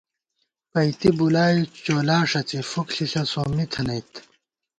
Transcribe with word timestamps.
پئیتی 0.71 1.09
بُلائےچولا 1.17 2.17
ݭڅی، 2.29 2.59
فُک 2.71 2.87
ݪِݪہ 2.95 3.23
سومّی 3.31 3.65
تھنَئیت 3.71 4.11